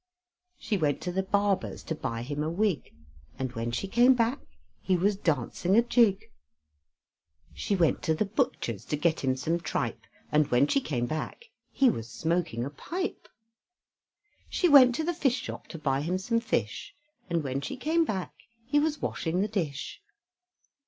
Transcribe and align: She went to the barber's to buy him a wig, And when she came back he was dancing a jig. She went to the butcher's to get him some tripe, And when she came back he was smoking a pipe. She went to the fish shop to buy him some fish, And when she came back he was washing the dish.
She 0.57 0.77
went 0.77 0.99
to 1.01 1.11
the 1.11 1.21
barber's 1.21 1.83
to 1.83 1.93
buy 1.93 2.23
him 2.23 2.41
a 2.41 2.49
wig, 2.49 2.91
And 3.37 3.51
when 3.51 3.69
she 3.71 3.87
came 3.87 4.15
back 4.15 4.39
he 4.81 4.97
was 4.97 5.15
dancing 5.15 5.75
a 5.75 5.83
jig. 5.83 6.31
She 7.53 7.75
went 7.75 8.01
to 8.01 8.15
the 8.15 8.25
butcher's 8.25 8.83
to 8.85 8.95
get 8.97 9.19
him 9.23 9.35
some 9.37 9.59
tripe, 9.59 10.01
And 10.31 10.47
when 10.49 10.65
she 10.65 10.81
came 10.81 11.05
back 11.05 11.51
he 11.71 11.87
was 11.87 12.09
smoking 12.09 12.65
a 12.65 12.71
pipe. 12.71 13.27
She 14.49 14.67
went 14.67 14.95
to 14.95 15.03
the 15.03 15.13
fish 15.13 15.39
shop 15.39 15.67
to 15.67 15.77
buy 15.77 16.01
him 16.01 16.17
some 16.17 16.39
fish, 16.39 16.95
And 17.29 17.43
when 17.43 17.61
she 17.61 17.77
came 17.77 18.03
back 18.03 18.33
he 18.65 18.79
was 18.79 19.03
washing 19.03 19.41
the 19.41 19.47
dish. 19.47 20.01